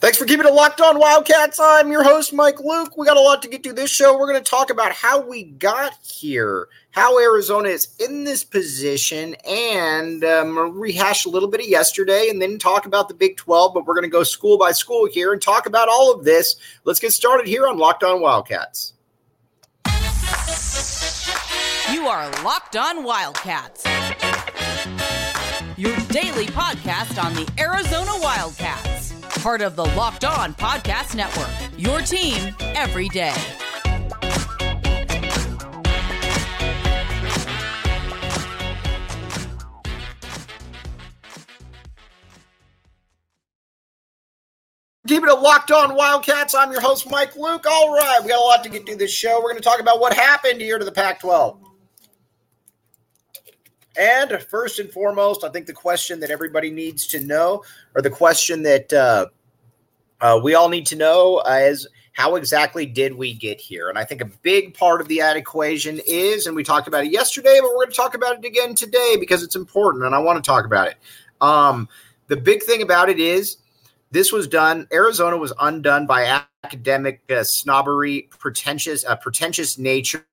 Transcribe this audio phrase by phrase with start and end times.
[0.00, 1.58] Thanks for keeping it locked on Wildcats.
[1.60, 2.96] I'm your host, Mike Luke.
[2.96, 4.16] We got a lot to get to this show.
[4.16, 9.34] We're going to talk about how we got here, how Arizona is in this position,
[9.44, 13.74] and um, rehash a little bit of yesterday and then talk about the Big 12.
[13.74, 16.54] But we're going to go school by school here and talk about all of this.
[16.84, 18.92] Let's get started here on Locked On Wildcats.
[21.92, 23.84] You are Locked On Wildcats,
[25.76, 28.97] your daily podcast on the Arizona Wildcats
[29.38, 31.48] part of the Locked On Podcast Network.
[31.78, 33.34] Your team every day.
[45.06, 46.54] Keeping it locked on Wildcats.
[46.54, 47.64] I'm your host, Mike Luke.
[47.66, 49.36] All right, we got a lot to get through this show.
[49.36, 51.67] We're going to talk about what happened here to the Pac 12.
[53.98, 57.64] And first and foremost, I think the question that everybody needs to know,
[57.96, 59.26] or the question that uh,
[60.20, 63.88] uh, we all need to know uh, is how exactly did we get here?
[63.88, 67.04] And I think a big part of the ad equation is, and we talked about
[67.04, 70.14] it yesterday, but we're going to talk about it again today because it's important and
[70.14, 70.96] I want to talk about it.
[71.40, 71.88] Um,
[72.28, 73.58] the big thing about it is
[74.10, 80.24] this was done, Arizona was undone by academic uh, snobbery, pretentious, uh, pretentious nature.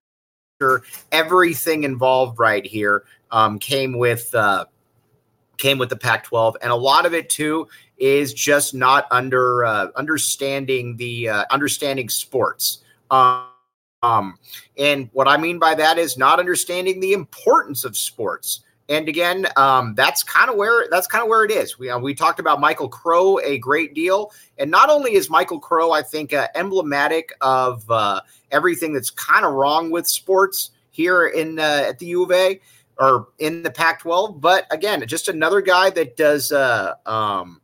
[1.11, 3.03] Everything involved right here
[3.36, 4.66] um, came with uh,
[5.58, 9.88] came with the Pac-12, and a lot of it too is just not under uh,
[9.95, 12.80] understanding the uh, understanding sports.
[13.11, 14.39] Um,
[14.77, 18.61] and what I mean by that is not understanding the importance of sports.
[18.88, 21.77] And again, um, that's kind of where that's kind of where it is.
[21.77, 25.59] We uh, we talked about Michael Crow a great deal, and not only is Michael
[25.59, 31.27] Crow, I think, uh, emblematic of uh, everything that's kind of wrong with sports here
[31.27, 32.61] in uh, at the U of A
[32.97, 37.61] or in the Pac-12, but again, just another guy that does uh, um,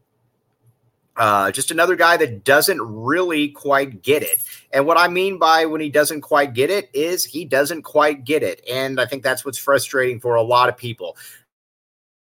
[1.17, 4.43] uh, just another guy that doesn't really quite get it.
[4.71, 8.23] And what I mean by when he doesn't quite get it is he doesn't quite
[8.23, 8.61] get it.
[8.69, 11.17] And I think that's what's frustrating for a lot of people.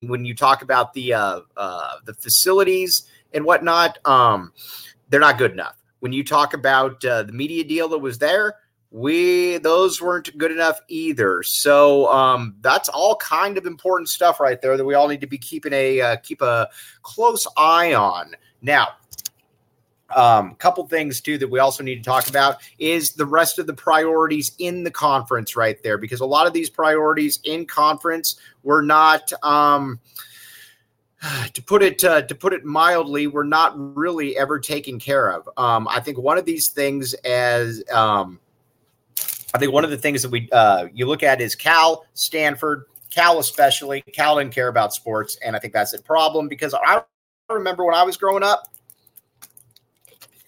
[0.00, 4.52] When you talk about the uh, uh, the facilities and whatnot, um,
[5.08, 5.76] they're not good enough.
[6.00, 8.56] When you talk about uh, the media deal that was there,
[8.92, 11.42] we those weren't good enough either.
[11.42, 15.26] So um, that's all kind of important stuff right there that we all need to
[15.26, 16.68] be keeping a uh, keep a
[17.02, 18.36] close eye on.
[18.60, 18.88] Now,
[20.14, 23.58] um a couple things too that we also need to talk about is the rest
[23.58, 27.64] of the priorities in the conference right there because a lot of these priorities in
[27.64, 30.00] conference were not um,
[31.54, 35.48] to put it uh, to put it mildly were not really ever taken care of
[35.56, 38.38] um, i think one of these things as um,
[39.54, 42.84] i think one of the things that we uh, you look at is cal stanford
[43.10, 47.02] cal especially cal didn't care about sports and i think that's a problem because i
[47.52, 48.64] remember when I was growing up,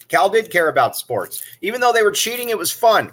[0.09, 1.43] Cal did care about sports.
[1.61, 3.13] Even though they were cheating, it was fun.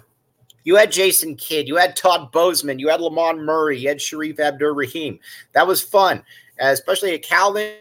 [0.64, 4.38] You had Jason Kidd, you had Todd Bozeman, you had Lamond Murray, you had Shareef
[4.38, 5.18] Abdur-Rahim.
[5.52, 6.22] That was fun,
[6.60, 7.52] especially at Cal.
[7.52, 7.74] Then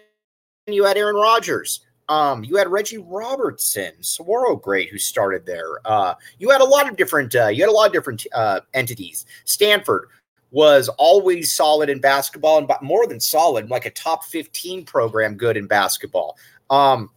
[0.66, 1.82] you had Aaron Rodgers.
[2.12, 5.80] Um, you had Reggie Robertson, Saguaro great, who started there.
[5.86, 7.34] Uh, you had a lot of different.
[7.34, 9.26] Uh, you had a lot of different uh, entities.
[9.46, 10.10] Stanford,
[10.52, 15.56] was always solid in basketball and more than solid, like a top 15 program good
[15.56, 16.38] in basketball.
[16.70, 17.10] Um,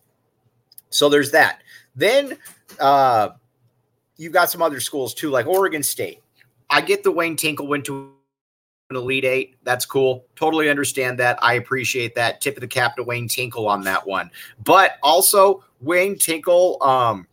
[0.91, 1.61] so there's that.
[1.97, 2.39] Then
[2.79, 3.31] uh,
[4.17, 6.23] you've got some other schools too, like Oregon State.
[6.71, 8.13] I get the Wayne Tinkle went to
[8.91, 9.57] an Elite Eight.
[9.63, 10.27] That's cool.
[10.37, 11.39] Totally understand that.
[11.43, 12.41] I appreciate that.
[12.41, 14.31] Tip of the cap to Wayne Tinkle on that one.
[14.63, 17.27] But also, Wayne Tinkle, um,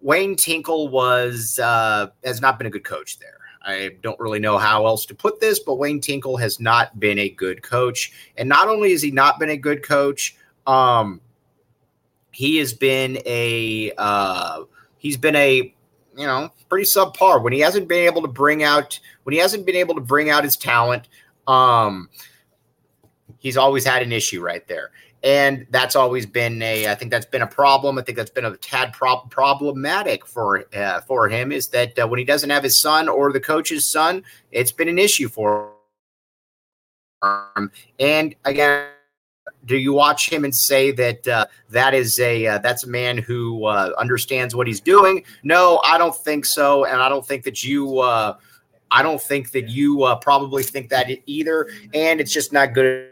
[0.00, 3.38] Wayne Tinkle was uh, has not been a good coach there.
[3.64, 7.18] I don't really know how else to put this, but Wayne Tinkle has not been
[7.18, 8.12] a good coach.
[8.36, 10.36] And not only has he not been a good coach,
[10.66, 11.20] um,
[12.32, 14.64] he has been a uh,
[14.98, 15.74] he's been a
[16.16, 19.66] you know pretty subpar when he hasn't been able to bring out when he hasn't
[19.66, 21.08] been able to bring out his talent.
[21.46, 22.08] Um,
[23.38, 24.90] he's always had an issue right there
[25.22, 28.44] and that's always been a i think that's been a problem i think that's been
[28.44, 32.62] a tad pro- problematic for uh, for him is that uh, when he doesn't have
[32.62, 35.72] his son or the coach's son it's been an issue for
[37.56, 38.86] him and again
[39.64, 43.18] do you watch him and say that uh, that is a uh, that's a man
[43.18, 45.24] who uh, understands what he's doing?
[45.42, 48.36] No i don't think so and i don't think that you uh,
[48.90, 53.10] i don't think that you probably think that either and it's just not good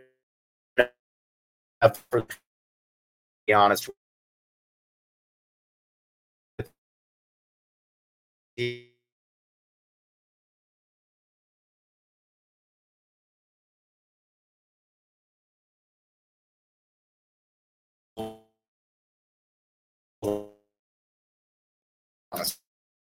[0.79, 2.27] enough for
[3.47, 3.91] be honest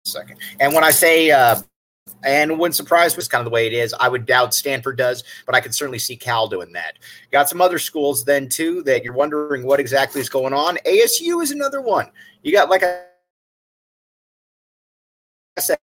[0.04, 0.38] second.
[0.58, 1.60] And when I say uh,
[2.22, 3.94] and wouldn't surprise it's kind of the way it is.
[3.98, 6.98] I would doubt Stanford does, but I can certainly see Cal doing that.
[7.30, 10.76] Got some other schools then too that you're wondering what exactly is going on.
[10.86, 12.10] ASU is another one.
[12.42, 12.82] You got like
[15.58, 15.78] said,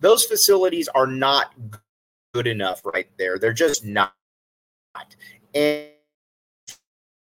[0.00, 1.54] those facilities are not
[2.34, 3.38] good enough right there.
[3.38, 4.12] They're just not.
[5.54, 5.88] And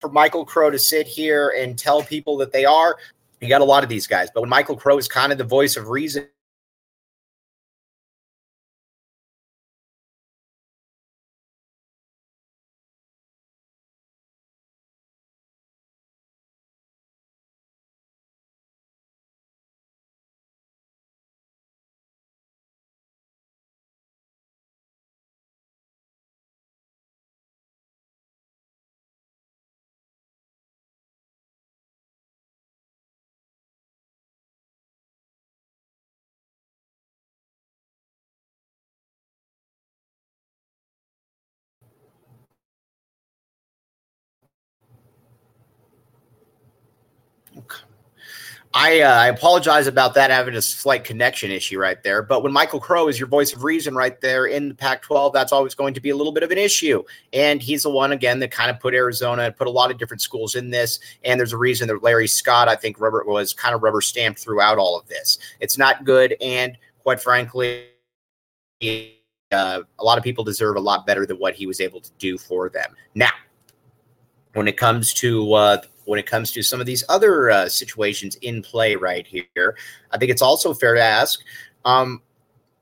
[0.00, 2.96] for Michael Crow to sit here and tell people that they are,
[3.44, 4.28] you got a lot of these guys.
[4.32, 6.28] But when Michael Crow is kind of the voice of reason
[48.76, 52.24] I, uh, I apologize about that having a slight connection issue right there.
[52.24, 55.32] But when Michael Crow is your voice of reason right there in the Pac 12,
[55.32, 57.04] that's always going to be a little bit of an issue.
[57.32, 59.98] And he's the one, again, that kind of put Arizona and put a lot of
[59.98, 60.98] different schools in this.
[61.24, 64.40] And there's a reason that Larry Scott, I think, rubber, was kind of rubber stamped
[64.40, 65.38] throughout all of this.
[65.60, 66.34] It's not good.
[66.40, 67.84] And quite frankly,
[68.82, 72.10] uh, a lot of people deserve a lot better than what he was able to
[72.18, 72.92] do for them.
[73.14, 73.30] Now,
[74.54, 78.36] when it comes to uh, when it comes to some of these other uh, situations
[78.36, 79.76] in play right here.
[80.10, 81.40] I think it's also fair to ask
[81.84, 82.22] um,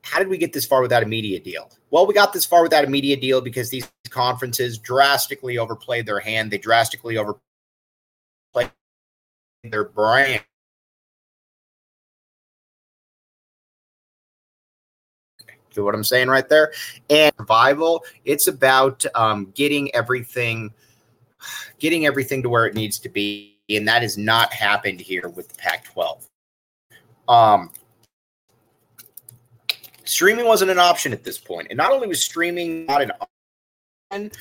[0.01, 1.69] how did we get this far without a media deal?
[1.89, 6.19] Well, we got this far without a media deal because these conferences drastically overplayed their
[6.19, 6.51] hand.
[6.51, 7.41] They drastically overplayed
[9.63, 10.43] their brand.
[15.75, 16.71] What I'm saying right there?
[17.09, 20.73] And survival, it's about um, getting everything–
[21.79, 25.49] getting everything to where it needs to be, and that has not happened here with
[25.49, 26.27] the Pac-12.
[27.27, 27.71] Um,
[30.03, 33.11] streaming wasn't an option at this point, and not only was streaming not an
[34.11, 34.31] option,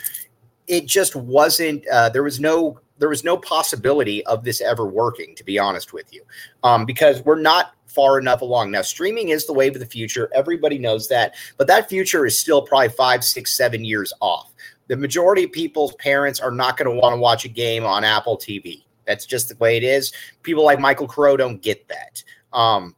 [0.67, 1.87] it just wasn't.
[1.89, 5.35] Uh, there was no there was no possibility of this ever working.
[5.37, 6.23] To be honest with you,
[6.63, 8.71] um, because we're not far enough along.
[8.71, 10.31] Now, streaming is the wave of the future.
[10.35, 14.53] Everybody knows that, but that future is still probably five, six, seven years off
[14.89, 18.05] the majority of people's parents are not going to want to watch a game on
[18.05, 18.85] Apple TV.
[19.07, 20.13] That's just the way it is.
[20.43, 22.23] People like Michael Crow don't get that.
[22.53, 22.95] Um,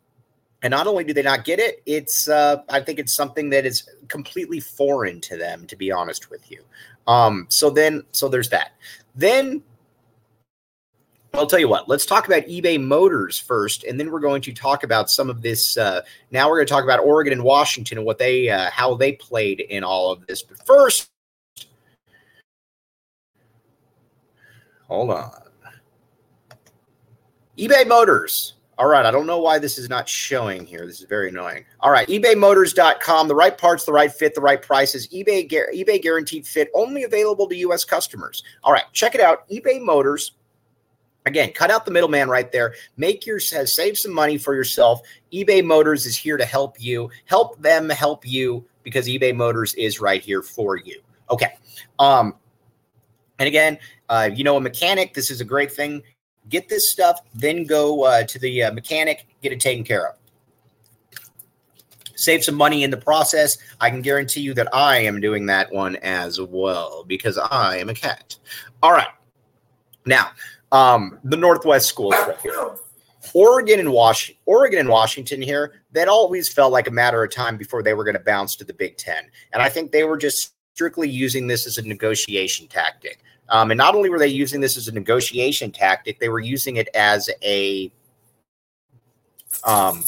[0.62, 3.66] and not only do they not get it, it's uh, I think it's something that
[3.66, 6.62] is completely foreign to them, to be honest with you.
[7.06, 8.72] Um, so then, so there's that.
[9.14, 9.62] Then
[11.34, 14.52] I'll tell you what, let's talk about eBay Motors first, and then we're going to
[14.52, 15.76] talk about some of this.
[15.76, 18.94] Uh, now we're going to talk about Oregon and Washington and what they, uh, how
[18.94, 20.42] they played in all of this.
[20.42, 21.10] But first,
[24.88, 25.32] Hold on.
[27.58, 28.54] eBay Motors.
[28.76, 29.06] All right.
[29.06, 30.84] I don't know why this is not showing here.
[30.86, 31.64] This is very annoying.
[31.80, 32.08] All right.
[32.08, 33.28] ebaymotors.com.
[33.28, 35.06] The right parts, the right fit, the right prices.
[35.08, 37.84] eBay, eBay guaranteed fit only available to U.S.
[37.84, 38.42] customers.
[38.64, 38.84] All right.
[38.92, 39.48] Check it out.
[39.48, 40.32] eBay Motors.
[41.26, 42.74] Again, cut out the middleman right there.
[42.98, 45.00] Make your save some money for yourself.
[45.32, 47.10] eBay Motors is here to help you.
[47.24, 51.00] Help them help you because eBay Motors is right here for you.
[51.30, 51.54] Okay.
[51.98, 52.34] Um,
[53.38, 53.78] and again,
[54.14, 56.00] uh, you know, a mechanic, this is a great thing.
[56.48, 60.14] Get this stuff, then go uh, to the uh, mechanic, get it taken care of.
[62.14, 63.58] Save some money in the process.
[63.80, 67.88] I can guarantee you that I am doing that one as well because I am
[67.88, 68.36] a cat.
[68.84, 69.08] All right.
[70.06, 70.30] Now,
[70.70, 72.76] um, the Northwest schools here.
[73.32, 77.56] Oregon and Washington, Oregon and Washington here, that always felt like a matter of time
[77.56, 79.24] before they were going to bounce to the Big Ten.
[79.52, 83.20] And I think they were just strictly using this as a negotiation tactic.
[83.48, 86.76] Um, and not only were they using this as a negotiation tactic, they were using
[86.76, 87.92] it as a,
[89.62, 90.04] um,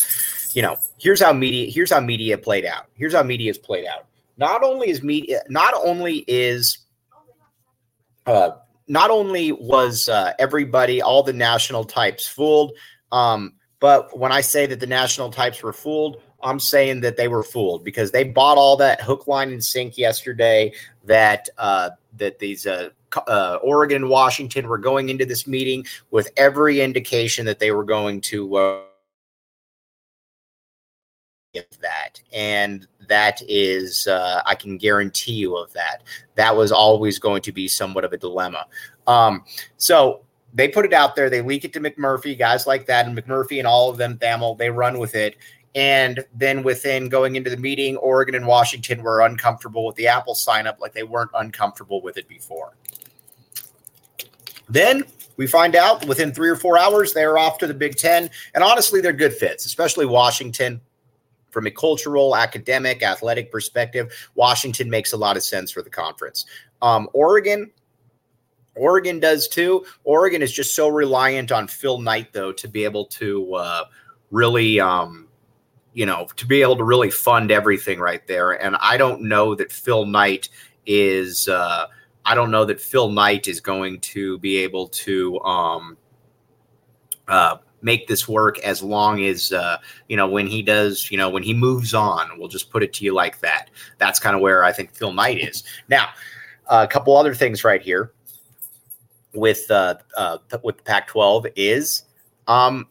[0.53, 2.87] you know, here's how media here's how media played out.
[2.95, 4.07] Here's how media is played out.
[4.39, 6.79] Not only is media, not only is,
[8.27, 8.51] uh,
[8.89, 12.73] not only was uh, everybody, all the national types fooled,
[13.13, 17.29] um, but when I say that the national types were fooled, I'm saying that they
[17.29, 20.73] were fooled because they bought all that hook, line, and sink yesterday.
[21.05, 22.91] That uh, that these uh,
[23.27, 28.21] uh, Oregon, Washington were going into this meeting with every indication that they were going
[28.23, 28.81] to uh,
[31.81, 36.03] that, and that is uh, I can guarantee you of that.
[36.35, 38.67] That was always going to be somewhat of a dilemma.
[39.07, 39.45] Um,
[39.77, 40.23] so
[40.55, 41.29] they put it out there.
[41.29, 44.57] They leak it to McMurphy, guys like that, and McMurphy and all of them, Thamel,
[44.57, 45.37] they run with it.
[45.77, 50.35] And then within going into the meeting, Oregon and Washington were uncomfortable with the Apple
[50.35, 52.79] sign up like they weren't uncomfortable with it before.
[54.71, 55.05] Then
[55.37, 58.31] we find out within three or four hours, they're off to the Big Ten.
[58.55, 60.81] And honestly, they're good fits, especially Washington.
[61.51, 66.45] From a cultural, academic, athletic perspective, Washington makes a lot of sense for the conference.
[66.83, 67.71] Um, Oregon,
[68.75, 69.87] Oregon does too.
[70.05, 73.85] Oregon is just so reliant on Phil Knight, though, to be able to uh,
[74.31, 75.26] really, um,
[75.97, 78.53] you know, to be able to really fund everything right there.
[78.63, 80.51] And I don't know that Phil Knight
[80.85, 81.49] is.
[81.49, 81.87] Uh,
[82.27, 85.97] I don't know that Phil Knight is going to be able to um,
[87.29, 91.31] uh, make this work as long as uh, you know when he does you know
[91.31, 94.43] when he moves on we'll just put it to you like that that's kind of
[94.43, 96.09] where i think phil knight is now
[96.69, 98.13] uh, a couple other things right here
[99.35, 102.05] with uh, uh with the pac 12 is
[102.49, 102.89] um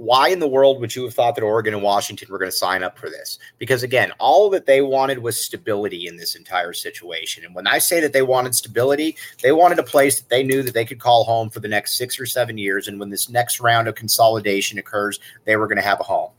[0.00, 2.56] why in the world would you have thought that Oregon and Washington were going to
[2.56, 3.38] sign up for this?
[3.58, 7.44] Because again, all that they wanted was stability in this entire situation.
[7.44, 10.62] And when I say that they wanted stability, they wanted a place that they knew
[10.62, 12.88] that they could call home for the next six or seven years.
[12.88, 16.30] And when this next round of consolidation occurs, they were going to have a home.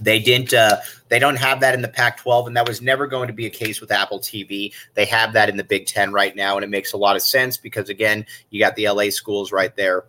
[0.00, 0.54] They didn't.
[0.54, 0.78] Uh,
[1.10, 3.50] they don't have that in the Pac-12, and that was never going to be a
[3.50, 4.72] case with Apple TV.
[4.94, 7.22] They have that in the Big Ten right now, and it makes a lot of
[7.22, 10.04] sense because again, you got the LA schools right there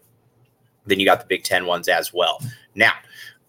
[0.85, 2.41] then you got the Big Ten ones as well.
[2.75, 2.93] Now,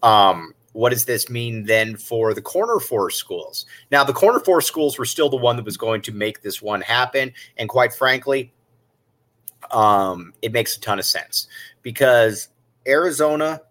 [0.01, 3.65] um, what does this mean then for the corner four schools?
[3.91, 6.61] Now, the corner four schools were still the one that was going to make this
[6.61, 7.31] one happen.
[7.57, 8.51] And quite frankly,
[9.71, 11.47] um, it makes a ton of sense
[11.83, 12.49] because
[12.87, 13.61] Arizona,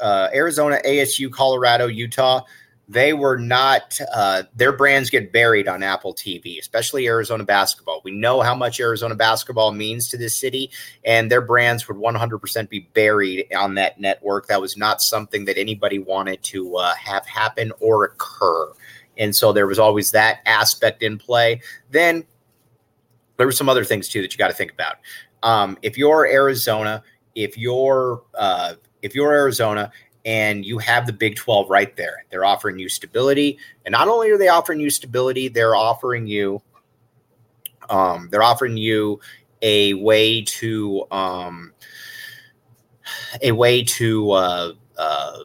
[0.00, 2.42] uh, Arizona, ASU, Colorado, Utah,
[2.88, 8.00] they were not uh, their brands get buried on apple tv especially arizona basketball.
[8.04, 10.70] We know how much arizona basketball means to this city
[11.04, 14.46] and their brands would 100% be buried on that network.
[14.46, 18.72] That was not something that anybody wanted to uh, have happen or occur.
[19.16, 21.60] And so there was always that aspect in play.
[21.90, 22.24] Then
[23.36, 24.96] there were some other things too that you got to think about.
[25.42, 27.02] Um, if you're arizona
[27.38, 29.92] if you're uh, if you're arizona
[30.24, 32.24] and you have the Big 12 right there.
[32.30, 36.62] They're offering you stability, and not only are they offering you stability, they're offering you
[37.90, 39.20] um, they're offering you
[39.62, 41.72] a way to um,
[43.42, 45.38] a way to uh, uh,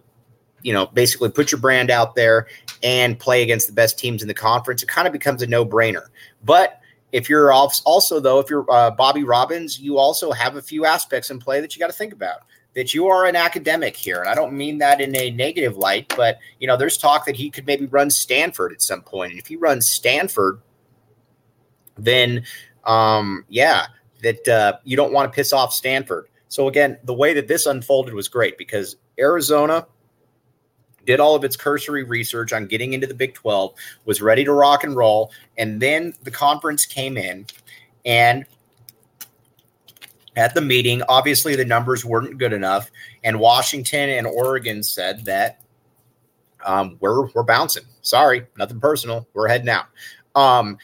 [0.62, 2.48] you know basically put your brand out there
[2.82, 4.84] and play against the best teams in the conference.
[4.84, 6.08] It kind of becomes a no brainer,
[6.44, 6.80] but
[7.12, 11.30] if you're also though if you're uh, Bobby Robbins, you also have a few aspects
[11.30, 12.40] in play that you got to think about
[12.76, 14.20] that you are an academic here.
[14.20, 17.36] And I don't mean that in a negative light, but you know, there's talk that
[17.36, 19.32] he could maybe run Stanford at some point.
[19.32, 20.60] And if he runs Stanford,
[21.98, 22.44] then
[22.84, 23.86] um, yeah,
[24.22, 26.28] that uh, you don't want to piss off Stanford.
[26.48, 29.88] So again, the way that this unfolded was great because Arizona
[31.06, 33.74] did all of its cursory research on getting into the Big 12,
[34.06, 37.46] was ready to rock and roll, and then the conference came in
[38.06, 38.46] and
[40.36, 41.02] at the meeting.
[41.10, 42.90] Obviously, the numbers weren't good enough,
[43.24, 45.62] and Washington and Oregon said that
[46.66, 47.84] um, we're we're bouncing.
[48.02, 49.28] Sorry, nothing personal.
[49.34, 49.86] We're heading out.
[50.36, 50.78] Um,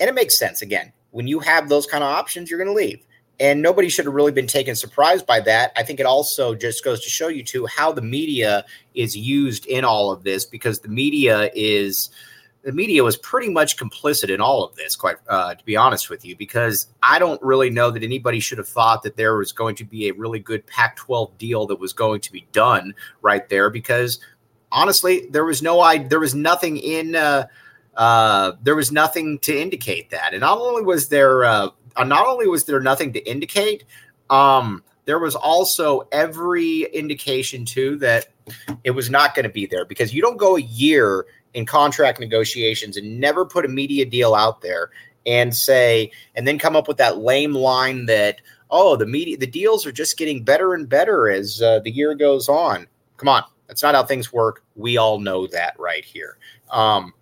[0.00, 0.62] and it makes sense.
[0.62, 3.02] Again, when you have those kind of options, you're going to leave.
[3.38, 5.72] And nobody should have really been taken surprised by that.
[5.76, 9.66] I think it also just goes to show you too how the media is used
[9.66, 12.10] in all of this because the media is
[12.66, 16.10] the media was pretty much complicit in all of this, quite uh, to be honest
[16.10, 19.52] with you, because I don't really know that anybody should have thought that there was
[19.52, 22.92] going to be a really good Pac 12 deal that was going to be done
[23.22, 24.18] right there, because
[24.72, 27.46] honestly, there was no I there was nothing in uh,
[27.96, 32.26] uh, there was nothing to indicate that, and not only was there uh, uh not
[32.26, 33.84] only was there nothing to indicate,
[34.28, 38.26] um, there was also every indication too that
[38.82, 42.20] it was not going to be there because you don't go a year in contract
[42.20, 44.90] negotiations and never put a media deal out there
[45.24, 49.46] and say and then come up with that lame line that oh the media the
[49.46, 52.86] deals are just getting better and better as uh, the year goes on.
[53.16, 53.42] Come on.
[53.68, 54.62] That's not how things work.
[54.76, 56.36] We all know that right here.
[56.70, 57.14] Um,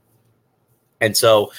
[1.01, 1.53] and so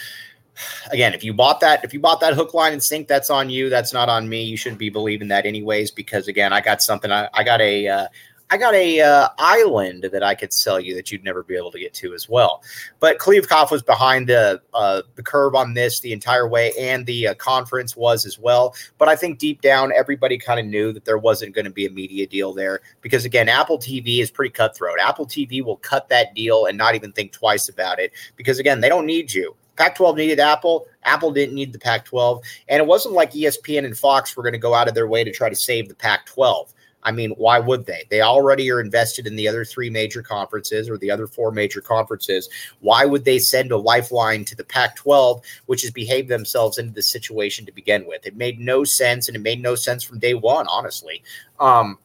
[0.92, 3.50] again if you bought that if you bought that hook line and sink that's on
[3.50, 3.70] you.
[3.70, 4.44] That's not on me.
[4.44, 7.10] You shouldn't be believing that anyways because again i got something.
[7.10, 8.08] I, I got a uh,
[8.52, 11.72] I got a uh, island that I could sell you that you'd never be able
[11.72, 12.62] to get to as well.
[13.00, 17.30] But Kliavkoff was behind the uh, the curve on this the entire way, and the
[17.30, 18.76] uh, conference was as well.
[19.00, 21.88] But I think deep down, everybody kind of knew that there wasn't going to be
[21.88, 25.00] a media deal there because again, Apple TV is pretty cutthroat.
[25.02, 28.80] Apple TV will cut that deal and not even think twice about it because again,
[28.80, 29.56] they don't need you.
[29.76, 30.88] Pac 12 needed Apple.
[31.04, 32.42] Apple didn't need the Pac 12.
[32.70, 35.24] And it wasn't like ESPN and Fox were going to go out of their way
[35.24, 36.74] to try to save the Pac 12.
[37.06, 38.04] I mean, why would they?
[38.10, 41.80] They already are invested in the other three major conferences or the other four major
[41.80, 42.50] conferences.
[42.80, 46.92] Why would they send a lifeline to the Pac 12, which has behaved themselves into
[46.92, 48.26] this situation to begin with?
[48.26, 51.24] It made no sense, and it made no sense from day one, honestly.
[51.60, 52.00] Um,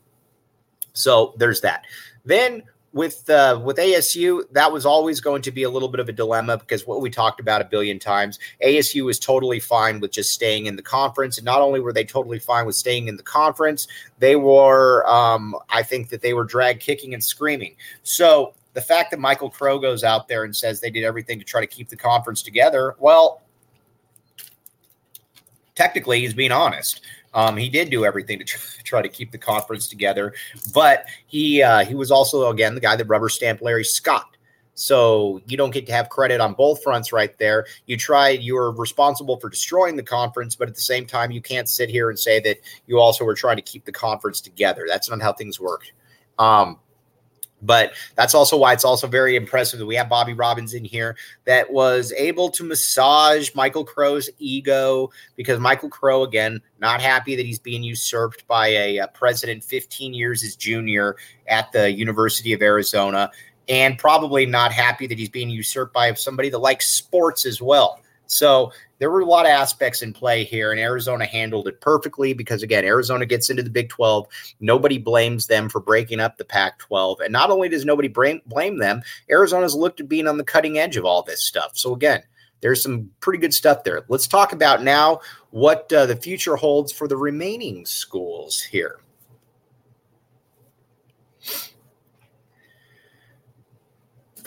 [0.93, 1.85] so there's that.
[2.27, 6.09] Then with uh, with ASU, that was always going to be a little bit of
[6.09, 10.11] a dilemma because what we talked about a billion times, ASU was totally fine with
[10.11, 13.17] just staying in the conference, and not only were they totally fine with staying in
[13.17, 13.87] the conference,
[14.19, 17.77] they were, um, I think that they were drag kicking and screaming.
[18.03, 21.45] So the fact that Michael Crow goes out there and says they did everything to
[21.45, 23.43] try to keep the conference together, well,
[25.75, 27.01] technically he's being honest.
[27.33, 28.45] Um, he did do everything to
[28.85, 30.35] try to keep the conference together,
[30.75, 34.37] but he uh, he was also again the guy that rubber stamped Larry Scott.
[34.75, 37.67] So you don't get to have credit on both fronts right there.
[37.85, 41.43] You tried, you were responsible for destroying the conference, but at the same time, you
[41.43, 44.87] can't sit here and say that you also were trying to keep the conference together.
[44.89, 45.83] That's not how things work.
[46.39, 46.79] Um,
[47.63, 51.17] but that's also why it's also very impressive that we have Bobby Robbins in here
[51.45, 57.47] that was able to massage Michael Crow's ego because Michael Crow, again, not happy that
[57.47, 61.17] he's being usurped by a, a president 15 years his junior
[61.49, 63.31] at the University of Arizona,
[63.69, 68.01] and probably not happy that he's being usurped by somebody that likes sports as well.
[68.31, 72.33] So there were a lot of aspects in play here, and Arizona handled it perfectly
[72.33, 74.27] because, again, Arizona gets into the Big 12.
[74.61, 77.21] Nobody blames them for breaking up the Pac 12.
[77.21, 80.97] And not only does nobody blame, them, Arizona's looked at being on the cutting edge
[80.97, 81.73] of all this stuff.
[81.75, 82.23] So, again,
[82.61, 84.03] there's some pretty good stuff there.
[84.09, 85.21] Let's talk about now
[85.51, 89.01] what uh, the future holds for the remaining schools here.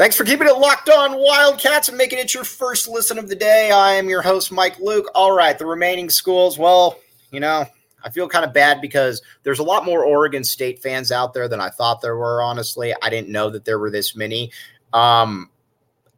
[0.03, 3.38] Thanks for keeping it locked on Wildcats and making it your first listen of the
[3.38, 3.72] day.
[3.72, 5.10] I am your host, Mike Luke.
[5.15, 7.00] All right, the remaining schools, well,
[7.31, 7.65] you know,
[8.04, 11.47] I feel kind of bad because there's a lot more Oregon State fans out there
[11.47, 12.93] than I thought there were, honestly.
[13.01, 14.51] I didn't know that there were this many.
[14.91, 15.49] Um,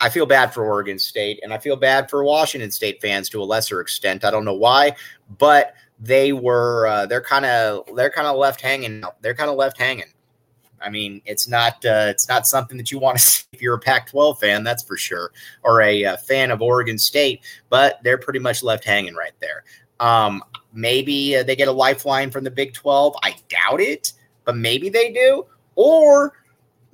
[0.02, 3.44] I feel bad for Oregon State and I feel bad for Washington State fans to
[3.44, 4.26] a lesser extent.
[4.26, 4.96] I don't know why,
[5.38, 9.04] but they were uh, they're kind of they're kind of left hanging.
[9.22, 10.12] They're kind of left hanging.
[10.86, 13.76] I mean, it's not uh, it's not something that you want to see if you're
[13.76, 15.32] a Pac-12 fan, that's for sure,
[15.64, 17.42] or a, a uh, fan of Oregon State.
[17.70, 19.64] But they're pretty much left hanging right there.
[20.00, 20.44] Um,
[20.74, 23.16] maybe uh, they get a lifeline from the Big 12.
[23.24, 25.46] I doubt it, but maybe they do.
[25.76, 26.34] Or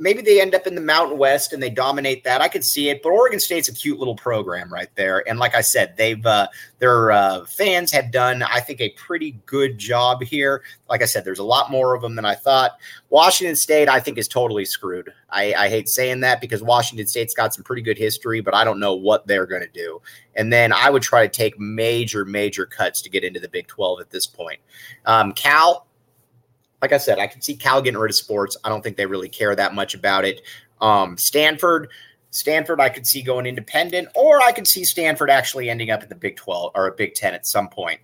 [0.01, 2.41] maybe they end up in the Mountain West and they dominate that.
[2.41, 5.23] I could see it, but Oregon State's a cute little program right there.
[5.29, 6.47] And like I said, they've uh,
[6.79, 10.63] their uh, fans have done, I think, a pretty good job here.
[10.89, 12.71] Like I said, there's a lot more of them than I thought.
[13.11, 15.13] Washington State, I think, is totally screwed.
[15.29, 18.63] I, I hate saying that because Washington State's got some pretty good history, but I
[18.63, 20.01] don't know what they're going to do.
[20.35, 23.67] And then I would try to take major, major cuts to get into the Big
[23.67, 24.59] 12 at this point.
[25.05, 25.85] Um, Cal,
[26.81, 28.57] like I said, I can see Cal getting rid of sports.
[28.63, 30.41] I don't think they really care that much about it.
[30.79, 31.89] Um, Stanford,
[32.31, 36.09] Stanford, I could see going independent, or I could see Stanford actually ending up at
[36.09, 37.99] the Big 12 or a Big 10 at some point.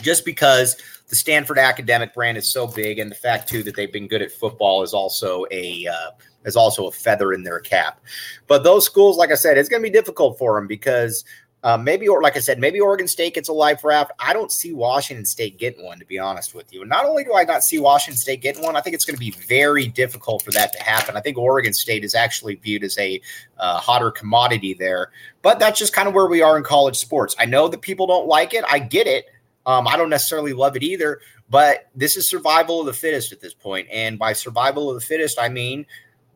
[0.00, 0.76] Just because
[1.08, 4.22] the Stanford academic brand is so big, and the fact too that they've been good
[4.22, 6.10] at football is also a uh,
[6.44, 8.00] is also a feather in their cap.
[8.46, 11.24] But those schools, like I said, it's going to be difficult for them because
[11.62, 14.12] uh, maybe, or like I said, maybe Oregon State gets a life raft.
[14.18, 16.82] I don't see Washington State getting one, to be honest with you.
[16.82, 19.16] And not only do I not see Washington State getting one, I think it's going
[19.16, 21.16] to be very difficult for that to happen.
[21.16, 23.20] I think Oregon State is actually viewed as a
[23.58, 25.10] uh, hotter commodity there.
[25.42, 27.34] But that's just kind of where we are in college sports.
[27.38, 28.64] I know that people don't like it.
[28.68, 29.26] I get it.
[29.64, 33.40] Um, I don't necessarily love it either, but this is survival of the fittest at
[33.40, 33.88] this point.
[33.90, 35.84] And by survival of the fittest, I mean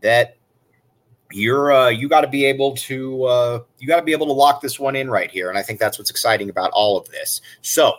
[0.00, 0.36] that
[1.32, 4.32] you're uh, you got to be able to uh, you got to be able to
[4.32, 7.08] lock this one in right here, and I think that's what's exciting about all of
[7.10, 7.40] this.
[7.62, 7.94] So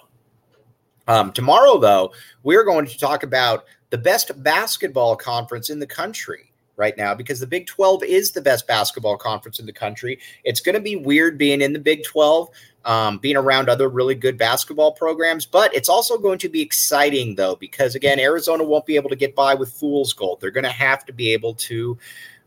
[1.07, 2.13] um, tomorrow, though,
[2.43, 7.39] we're going to talk about the best basketball conference in the country right now because
[7.39, 10.19] the Big 12 is the best basketball conference in the country.
[10.43, 12.49] It's going to be weird being in the Big 12,
[12.85, 17.35] um, being around other really good basketball programs, but it's also going to be exciting
[17.35, 20.41] though because again, Arizona won't be able to get by with fool's gold.
[20.41, 21.97] They're going to have to be able to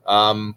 [0.07, 0.57] um,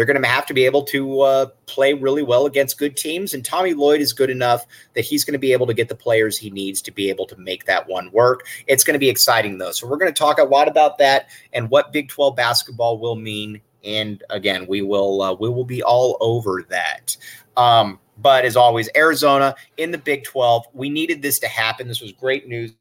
[0.00, 3.34] they're going to have to be able to uh, play really well against good teams.
[3.34, 5.94] And Tommy Lloyd is good enough that he's going to be able to get the
[5.94, 8.46] players he needs to be able to make that one work.
[8.66, 9.72] It's going to be exciting, though.
[9.72, 13.14] So we're going to talk a lot about that and what Big 12 basketball will
[13.14, 13.60] mean.
[13.84, 17.14] And again, we will uh, we will be all over that.
[17.58, 20.64] Um, but as always, Arizona in the Big 12.
[20.72, 21.88] We needed this to happen.
[21.88, 22.72] This was great news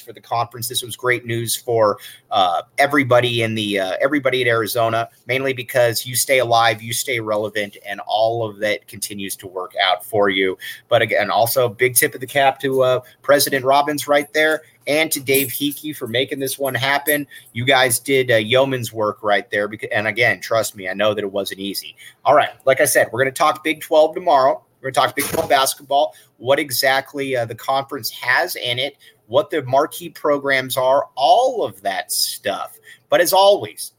[0.00, 0.68] for the conference.
[0.68, 1.98] This was great news for
[2.30, 7.20] uh, everybody in the uh, everybody at Arizona, mainly because you stay alive, you stay
[7.20, 10.58] relevant, and all of that continues to work out for you.
[10.88, 14.62] But again, also big tip of the cap to uh, President Robbins right there.
[14.86, 17.26] And to Dave Heeke for making this one happen.
[17.52, 19.68] You guys did uh, yeoman's work right there.
[19.68, 21.94] Because, and again, trust me, I know that it wasn't easy.
[22.24, 22.50] All right.
[22.64, 24.64] Like I said, we're going to talk Big 12 tomorrow.
[24.80, 28.96] We're going to talk Big 12 basketball, what exactly uh, the conference has in it,
[29.30, 32.76] what the marquee programs are, all of that stuff.
[33.08, 33.92] But as always,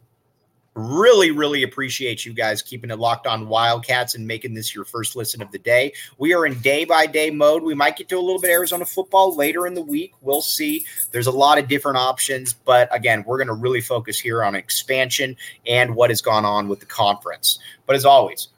[0.75, 5.15] really, really appreciate you guys keeping it locked on Wildcats and making this your first
[5.15, 5.93] listen of the day.
[6.17, 7.63] We are in day by day mode.
[7.63, 10.11] We might get to a little bit of Arizona football later in the week.
[10.19, 10.85] We'll see.
[11.11, 14.53] There's a lot of different options, but again, we're going to really focus here on
[14.53, 17.57] expansion and what has gone on with the conference.
[17.85, 18.49] But as always,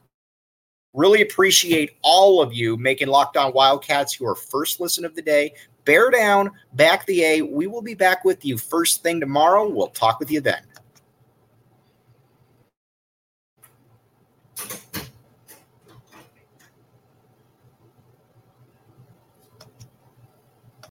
[0.93, 5.55] Really appreciate all of you making Locked On Wildcats your first listen of the day
[5.85, 7.41] bear down, back the A.
[7.41, 9.69] We will be back with you first thing tomorrow.
[9.69, 10.63] We'll talk with you then.